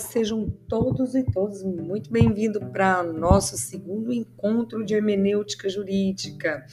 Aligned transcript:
Sejam 0.00 0.48
todos 0.66 1.14
e 1.14 1.22
todas 1.22 1.62
muito 1.62 2.10
bem-vindos 2.10 2.62
para 2.72 3.02
nosso 3.02 3.58
segundo 3.58 4.10
encontro 4.10 4.82
de 4.82 4.94
hermenêutica 4.94 5.68
jurídica. 5.68 6.66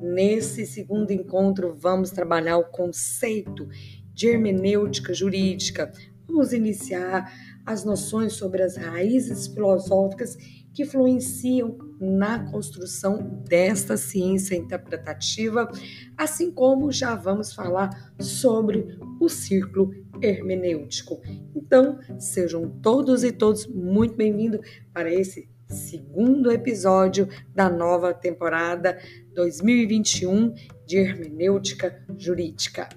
Nesse 0.00 0.64
segundo 0.64 1.10
encontro, 1.10 1.76
vamos 1.78 2.10
trabalhar 2.10 2.56
o 2.56 2.64
conceito 2.64 3.68
de 4.14 4.28
hermenêutica 4.28 5.12
jurídica. 5.12 5.92
Vamos 6.26 6.54
iniciar 6.54 7.30
as 7.66 7.84
noções 7.84 8.32
sobre 8.32 8.62
as 8.62 8.76
raízes 8.76 9.46
filosóficas 9.46 10.38
que 10.72 10.82
influenciam 10.82 11.76
na 12.00 12.50
construção 12.50 13.42
desta 13.48 13.96
ciência 13.96 14.54
interpretativa, 14.54 15.70
assim 16.16 16.50
como 16.50 16.90
já 16.90 17.14
vamos 17.14 17.52
falar 17.52 18.14
sobre 18.18 18.98
o 19.20 19.28
círculo 19.28 19.92
hermenêutico. 20.22 21.20
Então, 21.54 21.98
sejam 22.18 22.68
todos 22.82 23.24
e 23.24 23.32
todos 23.32 23.66
muito 23.66 24.14
bem-vindos 24.14 24.60
para 24.92 25.12
esse 25.12 25.48
segundo 25.68 26.50
episódio 26.50 27.28
da 27.54 27.70
nova 27.70 28.12
temporada 28.12 28.98
2021 29.34 30.52
de 30.86 30.98
Hermenêutica 30.98 32.04
Jurídica. 32.18 32.88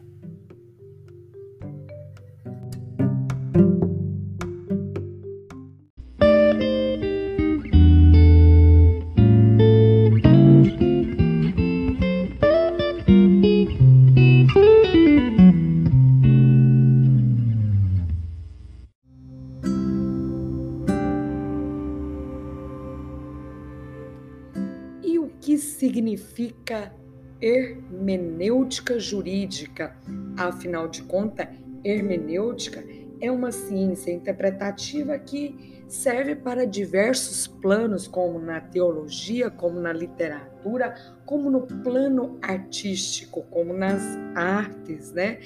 Significa 25.64 26.94
hermenêutica 27.42 29.00
jurídica. 29.00 29.96
Afinal 30.38 30.88
de 30.88 31.04
contas, 31.04 31.48
hermenêutica 31.84 32.84
é 33.20 33.32
uma 33.32 33.52
ciência 33.52 34.12
interpretativa 34.12 35.18
que 35.18 35.84
serve 35.88 36.36
para 36.36 36.66
diversos 36.66 37.48
planos, 37.48 38.08
como 38.08 38.40
na 38.40 38.60
teologia, 38.60 39.50
como 39.50 39.80
na 39.80 39.94
literatura, 39.94 40.96
como 41.26 41.50
no 41.50 41.62
plano 41.62 42.38
artístico, 42.42 43.44
como 43.50 43.74
nas 43.74 44.02
artes, 44.36 45.12
né? 45.12 45.40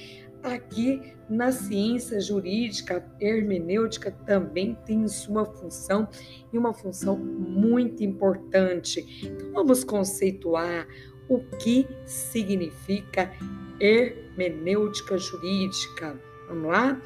Aqui 0.48 1.14
na 1.30 1.52
ciência 1.52 2.22
jurídica, 2.22 3.06
hermenêutica 3.20 4.10
também 4.26 4.78
tem 4.86 5.06
sua 5.10 5.46
função 5.46 6.08
e 6.54 6.58
uma 6.58 6.74
função 6.74 7.18
muito 7.18 8.02
importante. 8.02 9.06
Então 9.24 9.52
vamos 9.52 9.84
conceituar 9.84 10.88
o 11.28 11.40
que 11.58 11.86
significa 12.06 13.30
hermenêutica 13.78 15.18
jurídica. 15.18 16.18
Vamos 16.48 16.68
lá? 16.68 17.02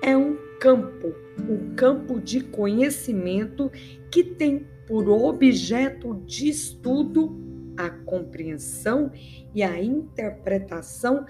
É 0.00 0.16
um 0.16 0.36
campo, 0.60 1.12
um 1.50 1.74
campo 1.74 2.20
de 2.20 2.44
conhecimento 2.44 3.72
que 4.08 4.22
tem 4.22 4.68
por 4.86 5.08
objeto 5.08 6.22
de 6.24 6.48
estudo 6.48 7.36
a 7.76 7.90
compreensão 7.90 9.10
e 9.52 9.64
a 9.64 9.82
interpretação 9.82 11.26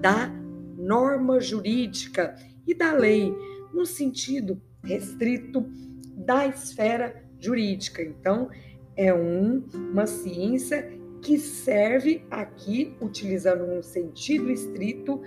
da 0.00 0.30
norma 0.76 1.40
jurídica 1.40 2.34
e 2.66 2.74
da 2.74 2.92
lei, 2.92 3.34
no 3.72 3.86
sentido 3.86 4.60
restrito 4.82 5.64
da 6.16 6.46
esfera 6.46 7.22
jurídica. 7.38 8.02
Então, 8.02 8.50
é 8.96 9.12
um, 9.12 9.64
uma 9.74 10.06
ciência 10.06 10.90
que 11.20 11.38
serve 11.38 12.24
aqui, 12.30 12.96
utilizando 13.00 13.64
um 13.64 13.82
sentido 13.82 14.50
estrito, 14.50 15.20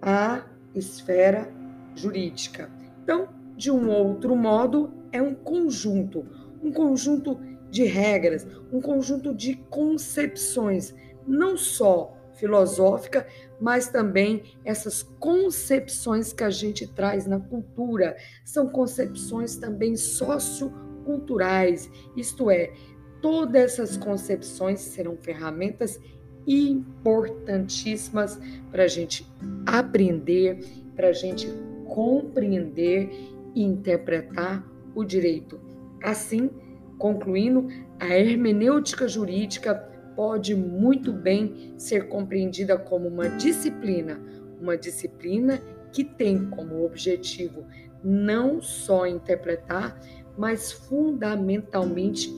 a 0.00 0.44
esfera 0.74 1.52
jurídica. 1.94 2.70
Então, 3.02 3.28
de 3.56 3.70
um 3.70 3.88
outro 3.88 4.34
modo, 4.34 4.92
é 5.12 5.22
um 5.22 5.34
conjunto, 5.34 6.26
um 6.62 6.72
conjunto 6.72 7.38
de 7.70 7.84
regras, 7.84 8.46
um 8.72 8.80
conjunto 8.80 9.34
de 9.34 9.56
concepções, 9.70 10.94
não 11.26 11.56
só 11.56 12.16
filosófica, 12.34 13.26
mas 13.60 13.88
também 13.88 14.42
essas 14.64 15.02
concepções 15.02 16.32
que 16.32 16.44
a 16.44 16.50
gente 16.50 16.86
traz 16.86 17.26
na 17.26 17.40
cultura 17.40 18.16
são 18.44 18.68
concepções 18.68 19.56
também 19.56 19.96
socioculturais, 19.96 21.90
isto 22.16 22.50
é, 22.50 22.72
todas 23.20 23.78
essas 23.78 23.96
concepções 23.96 24.80
serão 24.80 25.16
ferramentas 25.16 25.98
importantíssimas 26.46 28.38
para 28.70 28.84
a 28.84 28.88
gente 28.88 29.26
aprender, 29.64 30.58
para 30.94 31.08
a 31.08 31.12
gente 31.12 31.48
compreender 31.86 33.10
e 33.54 33.62
interpretar 33.62 34.62
o 34.94 35.04
direito. 35.04 35.60
Assim, 36.02 36.50
concluindo, 36.98 37.68
a 37.98 38.08
hermenêutica 38.08 39.08
jurídica 39.08 39.93
pode 40.14 40.54
muito 40.54 41.12
bem 41.12 41.74
ser 41.76 42.08
compreendida 42.08 42.76
como 42.76 43.08
uma 43.08 43.28
disciplina, 43.28 44.20
uma 44.60 44.76
disciplina 44.76 45.60
que 45.92 46.04
tem 46.04 46.48
como 46.50 46.84
objetivo 46.84 47.64
não 48.02 48.60
só 48.60 49.06
interpretar, 49.06 49.98
mas 50.36 50.72
fundamentalmente 50.72 52.30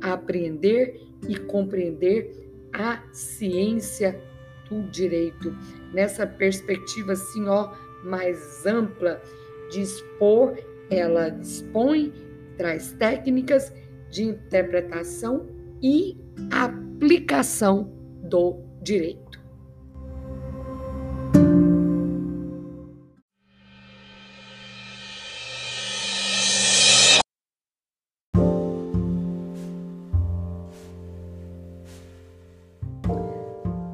aprender 0.00 1.00
e 1.28 1.36
compreender 1.36 2.50
a 2.72 3.02
ciência 3.12 4.20
do 4.68 4.82
direito. 4.90 5.56
Nessa 5.92 6.26
perspectiva 6.26 7.12
assim, 7.12 7.46
ó, 7.48 7.72
mais 8.04 8.66
ampla 8.66 9.22
de 9.70 9.80
expor, 9.80 10.58
ela 10.90 11.30
dispõe, 11.30 12.12
traz 12.58 12.92
técnicas 12.92 13.72
de 14.10 14.24
interpretação 14.24 15.46
e 15.82 16.16
aplicação 16.50 16.83
aplicação 16.94 17.90
do 18.22 18.62
direito. 18.80 19.42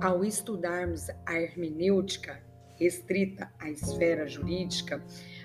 Ao 0.00 0.25
estudarmos 0.25 1.09
a 1.25 1.41
hermenêutica 1.41 2.43
restrita 2.78 3.50
à 3.59 3.71
esfera 3.71 4.27
jurídica, 4.27 5.03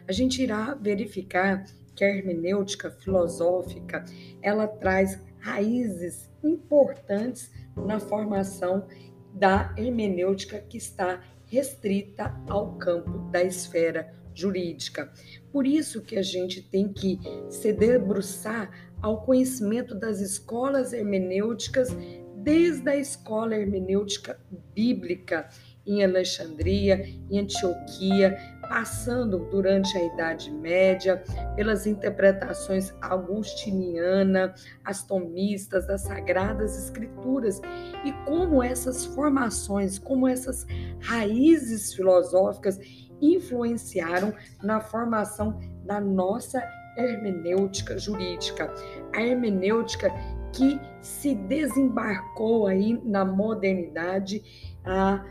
a 0.07 0.11
gente 0.11 0.41
irá 0.41 0.73
verificar 0.75 1.65
que 1.95 2.03
a 2.03 2.09
hermenêutica 2.09 2.91
filosófica 2.91 4.03
ela 4.41 4.67
traz 4.67 5.17
raízes 5.45 6.27
importantes 6.43 7.51
na 7.75 7.99
formação 7.99 8.87
da 9.31 9.73
hermenêutica 9.77 10.59
que 10.59 10.77
está 10.77 11.21
restrita 11.45 12.35
ao 12.49 12.73
campo 12.77 13.29
da 13.29 13.43
esfera 13.43 14.11
jurídica. 14.33 15.11
Por 15.51 15.67
isso 15.67 16.01
que 16.01 16.17
a 16.17 16.23
gente 16.23 16.63
tem 16.63 16.91
que 16.91 17.19
se 17.47 17.71
debruçar 17.71 18.71
ao 19.01 19.21
conhecimento 19.21 19.93
das 19.93 20.19
escolas 20.19 20.93
hermenêuticas, 20.93 21.89
desde 22.37 22.89
a 22.89 22.95
escola 22.95 23.55
hermenêutica 23.55 24.39
bíblica 24.73 25.47
em 25.85 26.03
Alexandria, 26.03 27.05
em 27.29 27.39
Antioquia, 27.39 28.35
passando 28.67 29.39
durante 29.49 29.97
a 29.97 30.03
Idade 30.03 30.51
Média 30.51 31.23
pelas 31.55 31.85
interpretações 31.85 32.93
agustiniana, 33.01 34.53
as 34.83 35.03
tomistas 35.03 35.87
das 35.87 36.01
Sagradas 36.01 36.77
Escrituras 36.77 37.61
e 38.03 38.11
como 38.25 38.63
essas 38.63 39.05
formações, 39.05 39.99
como 39.99 40.27
essas 40.27 40.65
raízes 41.01 41.93
filosóficas 41.93 42.79
influenciaram 43.21 44.33
na 44.61 44.79
formação 44.81 45.59
da 45.85 45.99
nossa 46.01 46.61
hermenêutica 46.97 47.97
jurídica. 47.97 48.73
A 49.13 49.21
hermenêutica 49.21 50.09
que 50.53 50.79
se 51.01 51.35
desembarcou 51.35 52.67
aí 52.67 52.99
na 53.03 53.25
modernidade, 53.25 54.41
a 54.83 55.23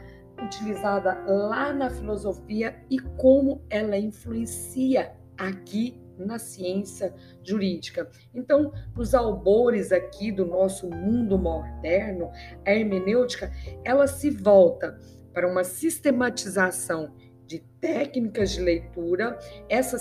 utilizada 0.43 1.25
lá 1.27 1.73
na 1.73 1.91
filosofia 1.91 2.77
e 2.91 2.99
como 2.99 3.63
ela 3.71 3.97
influencia 3.97 5.13
aqui 5.37 6.01
na 6.19 6.39
ciência 6.39 7.13
jurídica. 7.43 8.09
Então, 8.33 8.73
nos 8.97 9.15
albores 9.15 9.93
aqui 9.93 10.31
do 10.31 10.47
nosso 10.47 10.89
mundo 10.89 11.39
moderno, 11.39 12.31
a 12.65 12.73
hermenêutica, 12.73 13.51
ela 13.85 14.07
se 14.07 14.31
volta 14.31 14.99
para 15.33 15.49
uma 15.49 15.65
sistematização 15.65 17.13
de 17.47 17.59
técnicas 17.81 18.53
de 18.53 18.61
leitura. 18.61 19.39
Essa 19.69 19.99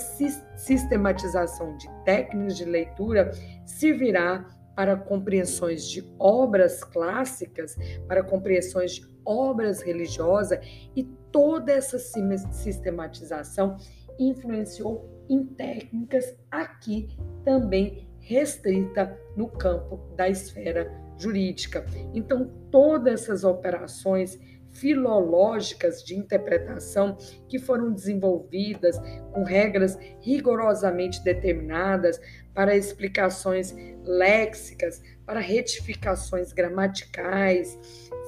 sistematização 0.56 1.76
de 1.76 1.88
técnicas 2.04 2.56
de 2.56 2.64
leitura 2.64 3.32
servirá 3.66 4.48
para 4.76 4.96
compreensões 4.96 5.88
de 5.88 6.04
obras 6.18 6.82
clássicas, 6.82 7.76
para 8.08 8.24
compreensões 8.24 8.92
de 8.92 9.13
obras 9.24 9.82
religiosas 9.82 10.58
e 10.94 11.04
toda 11.30 11.72
essa 11.72 11.98
sistematização 11.98 13.76
influenciou 14.18 15.10
em 15.28 15.44
técnicas 15.44 16.36
aqui 16.50 17.16
também 17.44 18.08
restrita 18.20 19.18
no 19.36 19.48
campo 19.48 19.96
da 20.16 20.28
esfera 20.28 20.90
jurídica. 21.18 21.84
Então, 22.12 22.50
todas 22.70 23.22
essas 23.22 23.44
operações 23.44 24.38
filológicas 24.74 26.02
de 26.02 26.16
interpretação 26.16 27.16
que 27.48 27.58
foram 27.58 27.92
desenvolvidas 27.92 28.98
com 29.32 29.44
regras 29.44 29.96
rigorosamente 30.20 31.22
determinadas 31.22 32.20
para 32.52 32.76
explicações 32.76 33.74
léxicas, 34.02 35.00
para 35.24 35.38
retificações 35.40 36.52
gramaticais, 36.52 37.78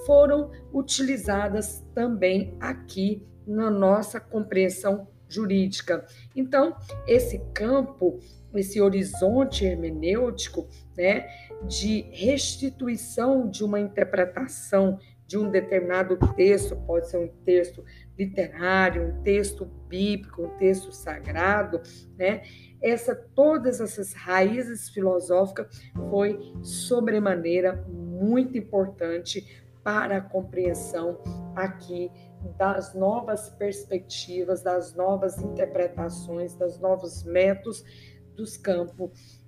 foram 0.06 0.50
utilizadas 0.72 1.84
também 1.94 2.56
aqui 2.60 3.26
na 3.46 3.70
nossa 3.70 4.18
compreensão 4.18 5.08
jurídica. 5.28 6.06
Então, 6.34 6.76
esse 7.06 7.40
campo, 7.52 8.20
esse 8.54 8.80
horizonte 8.80 9.64
hermenêutico, 9.64 10.68
né, 10.96 11.26
de 11.66 12.02
restituição 12.12 13.50
de 13.50 13.64
uma 13.64 13.80
interpretação 13.80 14.98
de 15.26 15.36
um 15.36 15.50
determinado 15.50 16.16
texto, 16.36 16.76
pode 16.86 17.10
ser 17.10 17.18
um 17.18 17.28
texto 17.44 17.84
literário, 18.16 19.08
um 19.08 19.22
texto 19.22 19.64
bíblico, 19.88 20.44
um 20.44 20.56
texto 20.56 20.92
sagrado, 20.92 21.80
né? 22.16 22.42
Essa 22.80 23.12
todas 23.12 23.80
essas 23.80 24.12
raízes 24.12 24.88
filosóficas 24.88 25.66
foi 26.10 26.38
sobremaneira 26.62 27.84
muito 27.88 28.56
importante 28.56 29.65
para 29.86 30.16
a 30.16 30.20
compreensão 30.20 31.16
aqui 31.54 32.10
das 32.58 32.92
novas 32.92 33.50
perspectivas, 33.50 34.60
das 34.60 34.96
novas 34.96 35.38
interpretações, 35.38 36.56
dos 36.56 36.76
novos 36.80 37.22
métodos 37.22 37.84
dos 38.34 38.56
campos 38.56 39.40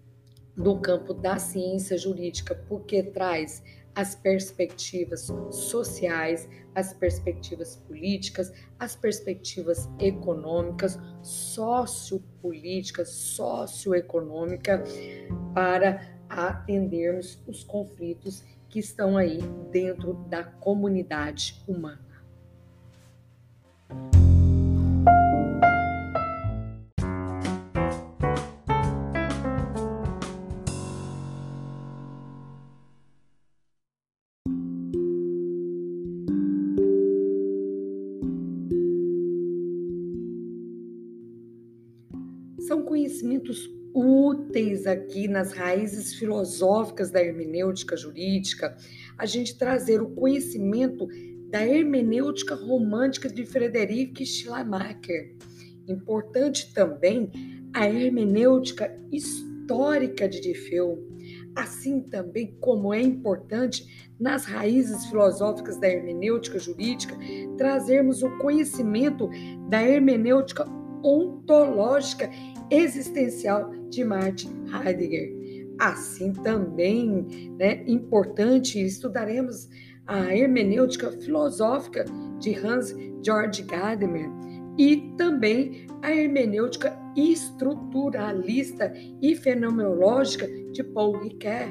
do 0.56 0.79
campo 0.81 1.12
da 1.12 1.40
ciência 1.40 1.99
jurídica, 1.99 2.55
porque 2.69 3.02
traz 3.02 3.64
as 3.96 4.14
perspectivas 4.14 5.26
sociais, 5.50 6.49
as 6.73 6.93
perspectivas 6.93 7.75
políticas, 7.75 8.52
as 8.79 8.94
perspectivas 8.94 9.88
econômicas, 9.99 10.96
sociopolíticas, 11.20 13.08
socioeconômicas, 13.08 14.88
para 15.52 16.17
atendermos 16.29 17.43
os 17.49 17.64
conflitos 17.64 18.44
que 18.69 18.79
estão 18.79 19.17
aí 19.17 19.38
dentro 19.73 20.15
da 20.29 20.44
comunidade 20.44 21.62
humana. 21.67 22.06
São 42.61 42.82
conhecimentos 42.82 43.77
úteis 43.98 44.86
aqui 44.86 45.26
nas 45.26 45.52
raízes 45.52 46.14
filosóficas 46.14 47.10
da 47.10 47.22
hermenêutica 47.22 47.96
jurídica, 47.96 48.76
a 49.16 49.26
gente 49.26 49.58
trazer 49.58 50.00
o 50.00 50.10
conhecimento 50.10 51.08
da 51.50 51.66
hermenêutica 51.66 52.54
romântica 52.54 53.28
de 53.28 53.44
Frederic 53.44 54.24
Schleiermacher. 54.24 55.34
Importante 55.88 56.72
também 56.72 57.30
a 57.74 57.88
hermenêutica 57.88 58.96
histórica 59.10 60.28
de 60.28 60.40
Diffeu, 60.40 61.06
assim 61.56 62.00
também 62.00 62.56
como 62.60 62.94
é 62.94 63.00
importante 63.00 64.12
nas 64.18 64.44
raízes 64.44 65.06
filosóficas 65.06 65.78
da 65.78 65.88
hermenêutica 65.88 66.58
jurídica 66.58 67.16
trazermos 67.56 68.22
o 68.22 68.38
conhecimento 68.38 69.28
da 69.68 69.82
hermenêutica 69.82 70.66
ontológica 71.02 72.30
existencial 72.70 73.70
de 73.88 74.05
Martin 74.05 74.50
Heidegger. 74.73 75.32
Assim 75.79 76.32
também, 76.32 77.55
né, 77.56 77.85
importante, 77.87 78.85
estudaremos 78.85 79.69
a 80.06 80.35
hermenêutica 80.35 81.12
filosófica 81.12 82.05
de 82.41 82.55
Hans 82.55 82.94
Georg 83.23 83.62
Gadamer 83.62 84.29
e 84.79 85.12
também 85.17 85.87
a 86.03 86.11
hermenêutica 86.12 86.97
estruturalista 87.17 88.93
e 89.20 89.35
fenomenológica 89.35 90.47
de 90.73 90.82
Paul 90.82 91.19
Ricoeur. 91.19 91.69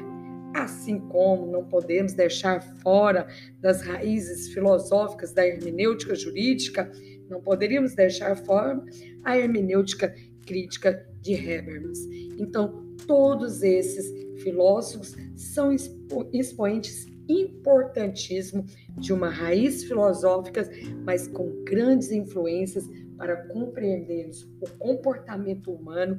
Assim 0.54 0.98
como 1.08 1.50
não 1.50 1.64
podemos 1.64 2.14
deixar 2.14 2.60
fora 2.82 3.26
das 3.60 3.82
raízes 3.82 4.48
filosóficas 4.52 5.32
da 5.32 5.46
hermenêutica 5.46 6.14
jurídica, 6.14 6.90
não 7.28 7.40
poderíamos 7.40 7.94
deixar 7.94 8.36
fora 8.36 8.82
a 9.24 9.36
hermenêutica 9.36 10.14
crítica 10.48 11.06
de 11.20 11.34
Habermas. 11.34 11.98
Então, 12.38 12.82
todos 13.06 13.62
esses 13.62 14.10
filósofos 14.42 15.14
são 15.36 15.70
expoentes 16.32 17.06
importantíssimo 17.28 18.64
de 18.96 19.12
uma 19.12 19.28
raiz 19.28 19.84
filosófica, 19.84 20.66
mas 21.04 21.28
com 21.28 21.62
grandes 21.64 22.10
influências 22.10 22.88
para 23.18 23.36
compreendermos 23.48 24.48
o 24.62 24.78
comportamento 24.78 25.70
humano 25.70 26.16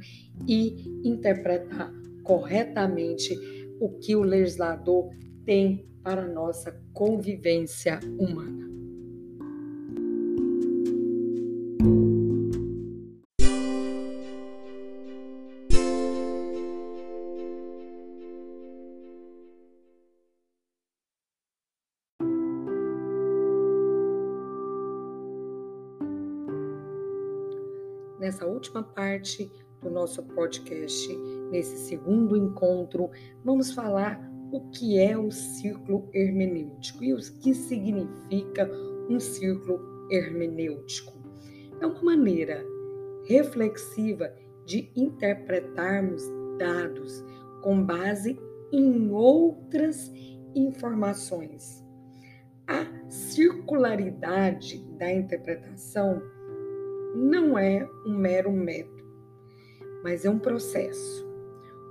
e 0.47 0.87
interpretar 1.03 1.91
corretamente 2.23 3.35
o 3.79 3.89
que 3.97 4.15
o 4.15 4.21
legislador 4.21 5.09
tem 5.43 5.89
para 6.03 6.23
a 6.23 6.27
nossa 6.27 6.71
convivência 6.93 7.99
humana. 8.19 8.69
Nessa 28.29 28.45
última 28.45 28.83
parte 28.83 29.51
do 29.81 29.89
nosso 29.89 30.21
podcast, 30.21 31.17
nesse 31.49 31.77
segundo 31.77 32.37
encontro, 32.37 33.09
vamos 33.43 33.71
falar 33.71 34.21
o 34.51 34.69
que 34.69 34.99
é 34.99 35.17
o 35.17 35.31
círculo 35.31 36.07
hermenêutico 36.13 37.03
e 37.03 37.11
o 37.11 37.17
que 37.17 37.55
significa 37.55 38.69
um 39.09 39.19
círculo 39.19 40.07
hermenêutico. 40.11 41.11
É 41.81 41.87
uma 41.87 42.03
maneira 42.03 42.63
reflexiva 43.25 44.31
de 44.63 44.91
interpretarmos 44.95 46.21
dados 46.59 47.23
com 47.63 47.83
base 47.83 48.39
em 48.71 49.09
outras 49.09 50.11
informações. 50.53 51.83
A 52.67 52.85
circularidade 53.09 54.85
da 54.99 55.11
interpretação 55.11 56.21
não 57.15 57.57
é 57.57 57.87
um 58.05 58.17
mero 58.17 58.51
método, 58.51 59.03
mas 60.03 60.25
é 60.25 60.29
um 60.29 60.39
processo. 60.39 61.27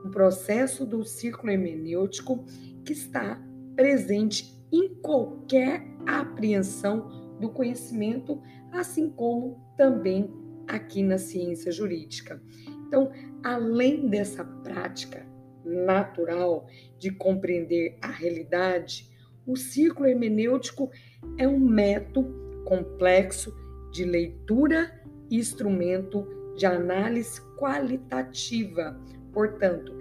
Um 0.05 0.11
processo 0.11 0.87
do 0.87 1.05
círculo 1.05 1.53
hermenêutico 1.53 2.45
que 2.85 2.93
está 2.93 3.43
presente 3.75 4.57
em 4.73 4.95
qualquer 4.95 5.85
apreensão 6.07 7.37
do 7.41 7.51
conhecimento, 7.51 8.41
assim 8.73 9.11
como 9.11 9.61
também 9.77 10.33
aqui 10.67 11.03
na 11.03 11.19
ciência 11.19 11.73
jurídica. 11.73 12.41
Então, 12.87 13.11
além 13.43 14.09
dessa 14.09 14.45
prática 14.45 15.27
natural 15.65 16.67
de 16.99 17.11
compreender 17.11 17.97
a 18.01 18.09
realidade, 18.09 19.09
o 19.47 19.57
círculo 19.57 20.07
hermenêutico 20.07 20.91
é 21.39 21.47
um 21.47 21.59
método 21.59 22.63
complexo 22.65 23.55
de 23.91 24.05
leitura 24.05 24.99
instrumento 25.31 26.27
de 26.57 26.67
análise 26.67 27.41
qualitativa. 27.57 28.99
Portanto, 29.33 29.93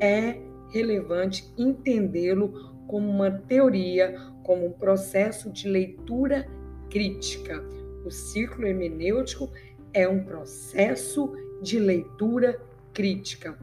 é 0.00 0.40
relevante 0.70 1.52
entendê-lo 1.56 2.76
como 2.86 3.08
uma 3.08 3.30
teoria, 3.30 4.18
como 4.42 4.66
um 4.66 4.72
processo 4.72 5.50
de 5.50 5.68
leitura 5.68 6.46
crítica. 6.88 7.62
O 8.04 8.08
o 8.08 8.10
círculo 8.10 8.66
hermenêutico 8.66 9.50
é 9.92 10.08
um 10.08 10.24
processo 10.24 11.30
de 11.60 11.78
leitura 11.78 12.58
crítica. 12.94 13.58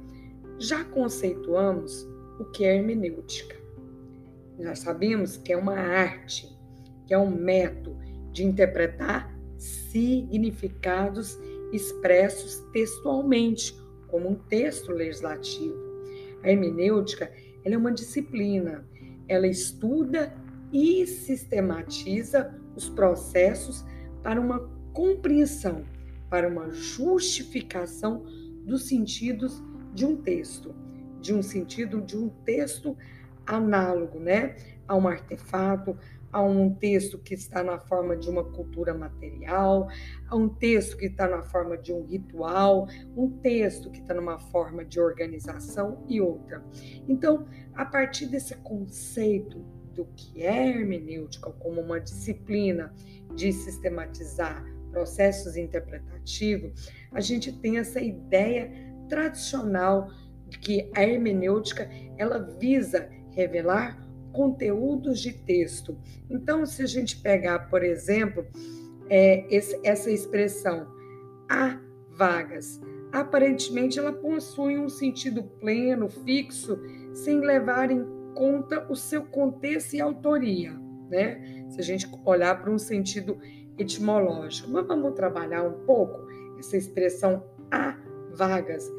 Já 0.59 0.83
conceituamos 0.83 2.07
o 2.39 2.45
que 2.45 2.63
é 2.63 2.75
hermenêutica. 2.75 3.55
Já 4.59 4.75
sabemos 4.75 5.35
que 5.35 5.51
é 5.51 5.57
uma 5.57 5.73
arte, 5.73 6.47
que 7.07 7.13
é 7.13 7.17
um 7.17 7.29
método 7.29 7.97
de 8.31 8.45
interpretar 8.45 9.34
significados 9.65 11.39
expressos 11.71 12.63
textualmente, 12.71 13.75
como 14.07 14.29
um 14.29 14.35
texto 14.35 14.91
legislativo. 14.91 15.75
A 16.43 16.49
hermenêutica 16.49 17.31
é 17.63 17.77
uma 17.77 17.91
disciplina, 17.91 18.87
ela 19.27 19.47
estuda 19.47 20.33
e 20.71 21.05
sistematiza 21.07 22.53
os 22.75 22.89
processos 22.89 23.83
para 24.21 24.39
uma 24.39 24.59
compreensão, 24.93 25.83
para 26.29 26.47
uma 26.47 26.69
justificação 26.71 28.23
dos 28.65 28.87
sentidos 28.87 29.61
de 29.93 30.05
um 30.05 30.15
texto, 30.17 30.75
de 31.19 31.33
um 31.33 31.41
sentido 31.41 32.01
de 32.01 32.17
um 32.17 32.29
texto 32.29 32.95
análogo, 33.45 34.19
né, 34.19 34.55
a 34.87 34.95
um 34.95 35.07
artefato, 35.07 35.97
a 36.35 36.41
um 36.41 36.73
texto 36.73 37.17
que 37.17 37.33
está 37.33 37.63
na 37.63 37.79
forma 37.79 38.17
de 38.17 38.29
uma 38.29 38.43
cultura 38.43 38.93
material, 38.93 39.87
a 40.27 40.35
um 40.35 40.49
texto 40.49 40.97
que 40.97 41.05
está 41.05 41.29
na 41.29 41.41
forma 41.41 41.77
de 41.77 41.93
um 41.93 42.03
ritual, 42.03 42.89
um 43.15 43.29
texto 43.39 43.89
que 43.89 44.01
está 44.01 44.13
numa 44.13 44.37
forma 44.37 44.83
de 44.83 44.99
organização 44.99 46.03
e 46.09 46.19
outra. 46.19 46.61
Então, 47.07 47.47
a 47.73 47.85
partir 47.85 48.25
desse 48.25 48.53
conceito 48.57 49.59
do 49.93 50.05
que 50.07 50.43
é 50.43 50.67
hermenêutica 50.67 51.49
como 51.51 51.79
uma 51.79 52.01
disciplina 52.01 52.93
de 53.33 53.53
sistematizar 53.53 54.61
processos 54.91 55.55
interpretativos, 55.55 56.91
a 57.13 57.21
gente 57.21 57.51
tem 57.53 57.77
essa 57.77 58.01
ideia 58.01 58.71
tradicional 59.07 60.09
de 60.49 60.59
que 60.59 60.91
a 60.93 61.01
hermenêutica 61.01 61.89
ela 62.17 62.39
visa 62.59 63.09
revelar 63.35 64.03
conteúdos 64.31 65.19
de 65.19 65.31
texto. 65.31 65.97
Então, 66.29 66.65
se 66.65 66.81
a 66.83 66.85
gente 66.85 67.17
pegar, 67.21 67.69
por 67.69 67.83
exemplo, 67.83 68.45
é, 69.09 69.45
esse, 69.49 69.79
essa 69.83 70.11
expressão 70.11 70.87
há 71.49 71.79
vagas, 72.09 72.81
aparentemente 73.11 73.99
ela 73.99 74.11
possui 74.11 74.77
um 74.77 74.89
sentido 74.89 75.43
pleno, 75.43 76.09
fixo, 76.09 76.77
sem 77.13 77.39
levar 77.39 77.91
em 77.91 78.05
conta 78.33 78.85
o 78.89 78.95
seu 78.95 79.23
contexto 79.23 79.93
e 79.93 80.01
autoria, 80.01 80.73
né? 81.09 81.65
Se 81.69 81.79
a 81.79 81.83
gente 81.83 82.09
olhar 82.25 82.61
para 82.61 82.69
um 82.69 82.77
sentido 82.77 83.37
etimológico. 83.77 84.69
Mas 84.69 84.85
vamos 84.85 85.13
trabalhar 85.13 85.63
um 85.63 85.85
pouco 85.85 86.27
essa 86.59 86.75
expressão 86.75 87.43
há 87.71 87.97
vagas 88.33 88.91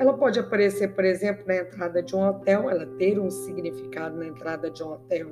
ela 0.00 0.14
pode 0.14 0.40
aparecer, 0.40 0.94
por 0.94 1.04
exemplo, 1.04 1.44
na 1.46 1.56
entrada 1.56 2.02
de 2.02 2.16
um 2.16 2.26
hotel, 2.26 2.70
ela 2.70 2.86
ter 2.96 3.20
um 3.20 3.30
significado 3.30 4.16
na 4.16 4.28
entrada 4.28 4.70
de 4.70 4.82
um 4.82 4.92
hotel. 4.92 5.28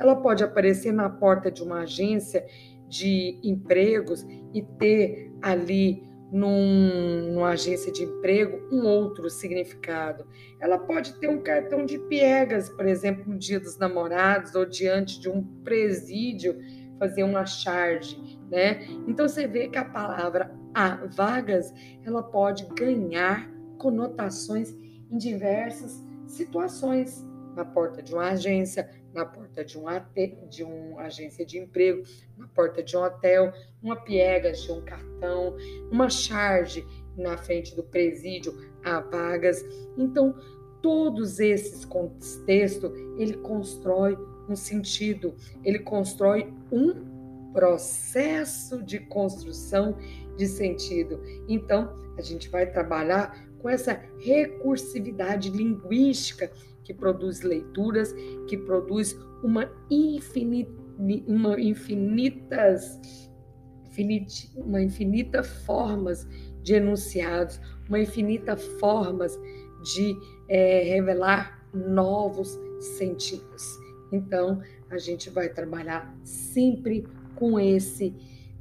Ela 0.00 0.16
pode 0.16 0.42
aparecer 0.42 0.92
na 0.92 1.10
porta 1.10 1.50
de 1.50 1.62
uma 1.62 1.80
agência 1.80 2.46
de 2.88 3.38
empregos 3.44 4.26
e 4.54 4.62
ter 4.78 5.30
ali 5.42 6.02
num, 6.32 7.32
numa 7.34 7.50
agência 7.50 7.92
de 7.92 8.04
emprego 8.04 8.66
um 8.72 8.86
outro 8.86 9.28
significado. 9.28 10.26
Ela 10.58 10.78
pode 10.78 11.12
ter 11.20 11.28
um 11.28 11.42
cartão 11.42 11.84
de 11.84 11.98
piegas, 11.98 12.70
por 12.70 12.86
exemplo, 12.86 13.30
no 13.30 13.38
dia 13.38 13.60
dos 13.60 13.76
namorados 13.76 14.54
ou 14.54 14.64
diante 14.64 15.20
de 15.20 15.28
um 15.28 15.42
presídio 15.62 16.58
fazer 16.98 17.24
uma 17.24 17.44
charge, 17.44 18.40
né? 18.50 18.86
Então 19.06 19.28
você 19.28 19.46
vê 19.46 19.68
que 19.68 19.76
a 19.76 19.84
palavra 19.84 20.50
a 20.74 21.04
vagas 21.14 21.74
ela 22.06 22.22
pode 22.22 22.66
ganhar 22.74 23.57
conotações 23.78 24.74
em 25.10 25.16
diversas 25.16 26.04
situações, 26.26 27.26
na 27.56 27.64
porta 27.64 28.02
de 28.02 28.12
uma 28.12 28.28
agência, 28.28 28.88
na 29.12 29.24
porta 29.24 29.64
de, 29.64 29.78
um 29.78 29.84
de 30.48 30.62
uma 30.62 31.02
agência 31.02 31.44
de 31.44 31.58
emprego, 31.58 32.02
na 32.36 32.46
porta 32.48 32.82
de 32.82 32.96
um 32.96 33.02
hotel, 33.02 33.52
uma 33.82 33.96
piegas 33.96 34.62
de 34.62 34.70
um 34.70 34.80
cartão, 34.82 35.56
uma 35.90 36.08
charge 36.08 36.86
na 37.16 37.36
frente 37.36 37.74
do 37.74 37.82
presídio 37.82 38.54
a 38.84 39.00
vagas. 39.00 39.64
Então, 39.96 40.34
todos 40.80 41.40
esses 41.40 41.84
contextos, 41.84 42.92
ele 43.16 43.34
constrói 43.38 44.16
um 44.48 44.54
sentido, 44.54 45.34
ele 45.64 45.80
constrói 45.80 46.52
um 46.70 47.52
processo 47.52 48.82
de 48.82 49.00
construção 49.00 49.96
de 50.36 50.46
sentido. 50.46 51.20
Então, 51.48 51.92
a 52.16 52.22
gente 52.22 52.48
vai 52.48 52.70
trabalhar 52.70 53.47
com 53.58 53.68
essa 53.68 54.00
recursividade 54.18 55.50
linguística 55.50 56.50
que 56.84 56.94
produz 56.94 57.42
leituras, 57.42 58.14
que 58.46 58.56
produz 58.56 59.18
uma, 59.42 59.70
infinita, 59.90 60.72
uma 61.26 61.60
infinitas 61.60 63.00
uma 64.56 64.80
infinita 64.80 65.42
formas 65.42 66.24
de 66.62 66.74
enunciados, 66.74 67.60
uma 67.88 67.98
infinita 67.98 68.56
formas 68.56 69.36
de 69.82 70.16
é, 70.48 70.82
revelar 70.84 71.66
novos 71.74 72.56
sentidos. 72.96 73.64
Então, 74.12 74.62
a 74.88 74.98
gente 74.98 75.28
vai 75.30 75.48
trabalhar 75.48 76.16
sempre 76.22 77.06
com 77.34 77.58
esse 77.58 78.14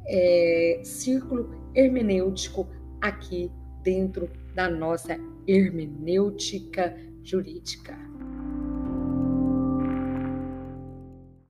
é, 0.08 0.82
círculo 0.84 1.52
hermenêutico 1.76 2.68
aqui 3.00 3.52
dentro 3.84 4.30
da 4.54 4.70
nossa 4.70 5.18
hermenêutica 5.48 6.96
jurídica. 7.24 8.17